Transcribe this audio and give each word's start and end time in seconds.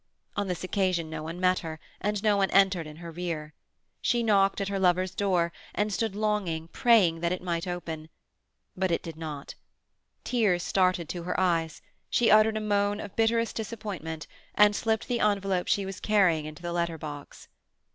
On 0.35 0.47
this 0.47 0.63
occasion 0.63 1.11
no 1.11 1.21
one 1.21 1.39
met 1.39 1.59
her, 1.59 1.79
and 1.99 2.23
no 2.23 2.35
one 2.35 2.49
entered 2.49 2.87
in 2.87 2.95
her 2.95 3.11
rear. 3.11 3.53
She 4.01 4.23
knocked 4.23 4.59
at 4.59 4.67
her 4.67 4.79
lover's 4.79 5.13
door, 5.13 5.53
and 5.75 5.93
stood 5.93 6.15
longing, 6.15 6.69
praying, 6.69 7.19
that 7.19 7.31
it 7.31 7.43
might 7.43 7.67
open. 7.67 8.09
But 8.75 8.89
it 8.89 9.03
did 9.03 9.15
not. 9.15 9.53
Tears 10.23 10.63
started 10.63 11.07
to 11.09 11.21
her 11.21 11.39
eyes; 11.39 11.83
she 12.09 12.31
uttered 12.31 12.57
a 12.57 12.61
moan 12.61 12.99
of 12.99 13.15
bitterest 13.15 13.55
disappointment, 13.55 14.25
and 14.55 14.75
slipped 14.75 15.07
the 15.07 15.19
envelope 15.19 15.67
she 15.67 15.85
was 15.85 15.99
carrying 15.99 16.45
into 16.45 16.63
the 16.63 16.73
letter 16.73 16.97
box. 16.97 17.47